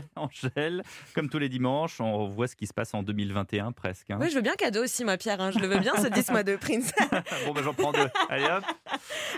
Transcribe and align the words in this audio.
Angèle, 0.16 0.82
comme 1.14 1.28
tous 1.28 1.38
les 1.38 1.48
dimanches, 1.48 2.00
on 2.00 2.28
voit 2.28 2.46
ce 2.48 2.56
qui 2.56 2.66
se 2.66 2.74
passe 2.74 2.94
en 2.94 3.02
2021 3.02 3.72
presque. 3.72 4.10
hein. 4.10 4.18
Oui, 4.20 4.28
je 4.30 4.34
veux 4.36 4.40
bien 4.42 4.54
cadeau 4.54 4.84
aussi, 4.84 5.04
moi, 5.04 5.16
Pierre. 5.16 5.40
hein. 5.40 5.50
Je 5.50 5.58
le 5.58 5.66
veux 5.66 5.78
bien, 5.78 5.94
ce 5.96 6.06
10 6.08 6.30
mois 6.30 6.42
de 6.42 6.56
Prince. 6.56 6.92
bon, 7.46 7.52
ben 7.52 7.62
j'en 7.62 7.74
prends 7.74 7.92
deux. 7.92 8.08
Allez 8.28 8.44
hop. 8.44 8.64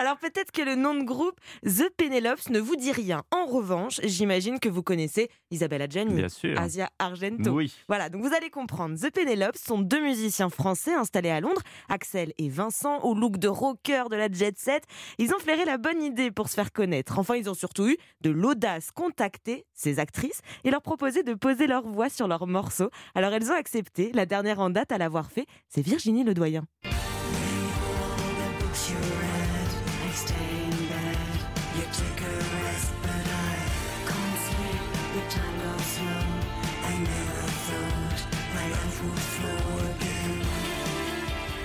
Alors 0.00 0.16
peut-être 0.16 0.50
que 0.50 0.62
le 0.62 0.76
nom 0.76 0.94
de 0.94 1.04
groupe 1.04 1.38
The 1.62 1.90
Penelopes 1.94 2.48
ne 2.48 2.58
vous 2.58 2.74
dit 2.74 2.90
rien. 2.90 3.22
En 3.30 3.44
revanche, 3.44 4.00
j'imagine 4.02 4.58
que 4.58 4.70
vous 4.70 4.82
connaissez 4.82 5.28
Isabelle 5.50 5.82
Adjani, 5.82 6.14
Bien 6.14 6.30
sûr. 6.30 6.58
Asia 6.58 6.88
Argento. 6.98 7.50
Oui. 7.50 7.70
Voilà, 7.86 8.08
donc 8.08 8.22
vous 8.22 8.34
allez 8.34 8.48
comprendre. 8.48 8.98
The 8.98 9.10
Penelopes 9.10 9.58
sont 9.58 9.78
deux 9.78 10.00
musiciens 10.00 10.48
français 10.48 10.94
installés 10.94 11.28
à 11.28 11.42
Londres, 11.42 11.60
Axel 11.90 12.32
et 12.38 12.48
Vincent, 12.48 13.00
au 13.00 13.14
look 13.14 13.36
de 13.36 13.48
rocker 13.48 14.04
de 14.10 14.16
la 14.16 14.32
jet 14.32 14.58
set. 14.58 14.84
Ils 15.18 15.34
ont 15.34 15.38
flairé 15.38 15.66
la 15.66 15.76
bonne 15.76 16.02
idée 16.02 16.30
pour 16.30 16.48
se 16.48 16.54
faire 16.54 16.72
connaître. 16.72 17.18
Enfin, 17.18 17.36
ils 17.36 17.50
ont 17.50 17.54
surtout 17.54 17.86
eu 17.86 17.98
de 18.22 18.30
l'audace 18.30 18.92
contacter 18.92 19.66
ces 19.74 19.98
actrices 19.98 20.40
et 20.64 20.70
leur 20.70 20.80
proposer 20.80 21.24
de 21.24 21.34
poser 21.34 21.66
leur 21.66 21.86
voix 21.86 22.08
sur 22.08 22.26
leurs 22.26 22.46
morceaux. 22.46 22.88
Alors 23.14 23.34
elles 23.34 23.50
ont 23.52 23.54
accepté. 23.54 24.12
La 24.14 24.24
dernière 24.24 24.60
en 24.60 24.70
date 24.70 24.92
à 24.92 24.96
l'avoir 24.96 25.30
fait, 25.30 25.44
c'est 25.68 25.82
Virginie 25.82 26.24
Ledoyen. 26.24 26.64
stay 30.12 30.64
in 30.64 30.70
bed. 30.88 31.18
You 31.76 31.84
take 31.92 32.20
a 32.22 32.34
rest, 32.62 32.92
but 33.02 33.10
I 33.10 33.54
can't 34.08 34.38
sleep. 34.46 34.82
The 35.14 35.22
time 35.30 35.56
goes 35.62 35.86
slow. 35.94 36.26
I 36.82 36.98
never 36.98 37.46
thought 37.66 38.20
my 38.54 38.66
life 38.70 39.04
would 39.04 39.18
flow. 39.18 39.89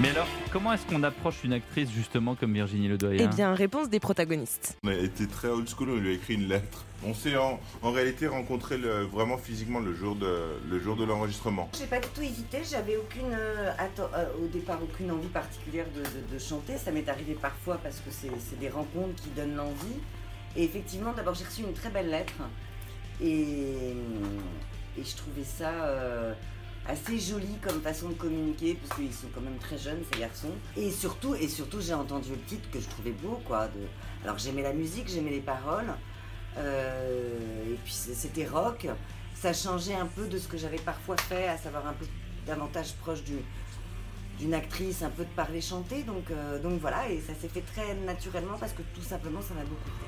Mais 0.00 0.10
alors, 0.10 0.26
comment 0.50 0.72
est-ce 0.72 0.84
qu'on 0.86 1.04
approche 1.04 1.44
une 1.44 1.52
actrice 1.52 1.88
justement 1.90 2.34
comme 2.34 2.52
Virginie 2.52 2.88
Ledoyen 2.88 3.30
Eh 3.30 3.34
bien, 3.36 3.54
réponse 3.54 3.88
des 3.88 4.00
protagonistes. 4.00 4.76
On 4.82 4.88
a 4.88 4.94
été 4.94 5.28
très 5.28 5.46
old 5.48 5.68
school, 5.68 5.90
on 5.90 5.96
lui 5.96 6.08
a 6.10 6.12
écrit 6.12 6.34
une 6.34 6.48
lettre. 6.48 6.84
On 7.06 7.14
s'est 7.14 7.36
en, 7.36 7.60
en 7.82 7.92
réalité 7.92 8.26
rencontré 8.26 8.76
le- 8.76 9.02
vraiment 9.04 9.38
physiquement 9.38 9.78
le 9.78 9.94
jour 9.94 10.16
de, 10.16 10.56
le 10.68 10.80
jour 10.80 10.96
de 10.96 11.04
l'enregistrement. 11.04 11.70
J'ai 11.78 11.86
pas 11.86 12.00
du 12.00 12.08
tout 12.08 12.22
hésité, 12.22 12.58
j'avais 12.68 12.96
aucune, 12.96 13.32
euh, 13.32 13.70
euh, 14.00 14.24
au 14.42 14.48
départ 14.48 14.80
aucune 14.82 15.12
envie 15.12 15.28
particulière 15.28 15.86
de, 15.94 16.00
de- 16.00 16.34
de 16.34 16.38
chanter. 16.40 16.76
Ça 16.76 16.90
m'est 16.90 17.08
arrivé 17.08 17.34
parfois 17.40 17.76
parce 17.76 17.96
que 17.98 18.10
c'est 18.10 18.30
c'est 18.50 18.58
des 18.58 18.70
rencontres 18.70 19.22
qui 19.22 19.28
donnent 19.36 19.54
l'envie. 19.54 20.00
Et 20.56 20.64
effectivement, 20.64 21.12
d'abord 21.12 21.34
j'ai 21.34 21.44
reçu 21.44 21.60
une 21.62 21.72
très 21.74 21.90
belle 21.90 22.10
lettre 22.10 22.32
et, 23.22 23.92
et 24.98 25.04
je 25.04 25.16
trouvais 25.16 25.44
ça 25.44 25.70
euh, 25.70 26.32
assez 26.88 27.18
joli 27.18 27.56
comme 27.62 27.80
façon 27.80 28.10
de 28.10 28.14
communiquer 28.14 28.74
parce 28.74 28.98
qu'ils 29.00 29.12
sont 29.12 29.28
quand 29.34 29.40
même 29.40 29.58
très 29.58 29.78
jeunes 29.78 30.02
ces 30.12 30.20
garçons. 30.20 30.52
Et 30.76 30.90
surtout, 30.90 31.34
et 31.34 31.48
surtout 31.48 31.80
j'ai 31.80 31.94
entendu 31.94 32.30
le 32.30 32.40
titre 32.42 32.68
que 32.70 32.80
je 32.80 32.88
trouvais 32.88 33.12
beau 33.12 33.40
quoi. 33.46 33.68
Alors 34.22 34.38
j'aimais 34.38 34.62
la 34.62 34.72
musique, 34.72 35.08
j'aimais 35.08 35.30
les 35.30 35.40
paroles. 35.40 35.92
Euh, 36.58 37.72
et 37.72 37.78
puis 37.84 37.92
c'était 37.92 38.46
rock. 38.46 38.86
Ça 39.34 39.52
changeait 39.52 39.94
un 39.94 40.06
peu 40.06 40.26
de 40.26 40.38
ce 40.38 40.46
que 40.48 40.56
j'avais 40.56 40.78
parfois 40.78 41.16
fait, 41.16 41.48
à 41.48 41.56
savoir 41.58 41.86
un 41.86 41.92
peu 41.92 42.06
davantage 42.46 42.92
proche 42.94 43.22
du- 43.24 43.42
d'une 44.38 44.54
actrice, 44.54 45.02
un 45.02 45.10
peu 45.10 45.24
de 45.24 45.30
parler 45.36 45.60
chanter. 45.60 46.02
Donc, 46.02 46.30
euh, 46.30 46.60
donc 46.60 46.80
voilà, 46.80 47.08
et 47.10 47.20
ça 47.20 47.34
s'est 47.34 47.48
fait 47.48 47.62
très 47.62 47.94
naturellement 48.06 48.56
parce 48.58 48.72
que 48.72 48.82
tout 48.94 49.02
simplement 49.02 49.40
ça 49.40 49.54
m'a 49.54 49.62
beaucoup 49.62 49.90
plu. 49.90 50.04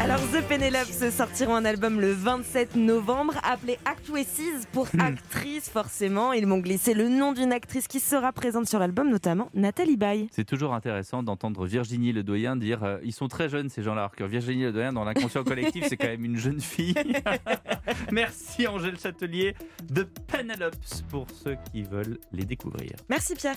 Alors 0.00 0.20
The 0.32 0.42
Penelopes 0.46 1.10
sortiront 1.12 1.54
un 1.54 1.64
album 1.64 2.00
le 2.00 2.12
27 2.12 2.76
novembre 2.76 3.34
appelé 3.42 3.78
Actresses 3.84 4.66
pour 4.72 4.88
actrice 4.98 5.70
forcément. 5.70 6.32
Ils 6.32 6.46
m'ont 6.46 6.58
glissé 6.58 6.94
le 6.94 7.08
nom 7.08 7.32
d'une 7.32 7.52
actrice 7.52 7.86
qui 7.86 8.00
sera 8.00 8.32
présente 8.32 8.66
sur 8.66 8.78
l'album, 8.78 9.08
notamment 9.08 9.50
Nathalie 9.54 9.96
Baye. 9.96 10.28
C'est 10.32 10.44
toujours 10.44 10.74
intéressant 10.74 11.22
d'entendre 11.22 11.64
Virginie 11.64 12.12
Ledoyen 12.12 12.56
dire 12.56 12.82
euh, 12.82 12.98
ils 13.04 13.12
sont 13.12 13.28
très 13.28 13.48
jeunes 13.48 13.68
ces 13.70 13.82
gens-là, 13.82 14.02
alors 14.02 14.16
que 14.16 14.24
Virginie 14.24 14.64
Ledoyen 14.64 14.92
dans 14.92 15.04
l'inconscient 15.04 15.44
collectif 15.44 15.86
c'est 15.88 15.96
quand 15.96 16.08
même 16.08 16.24
une 16.24 16.36
jeune 16.36 16.60
fille. 16.60 16.94
Merci 18.12 18.66
Angèle 18.66 18.98
Châtelier 18.98 19.54
de 19.90 20.02
Penelopes 20.02 21.02
pour 21.08 21.26
ceux 21.30 21.56
qui 21.72 21.82
veulent 21.82 22.18
les 22.32 22.44
Merci 23.08 23.34
Pierre. 23.34 23.56